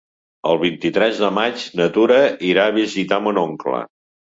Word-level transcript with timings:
El 0.53 0.57
vint-i-tres 0.63 1.21
de 1.25 1.29
maig 1.39 1.67
na 1.83 1.89
Tura 2.01 2.21
irà 2.51 2.67
a 2.67 2.77
visitar 2.83 3.25
mon 3.29 3.47
oncle. 3.49 3.89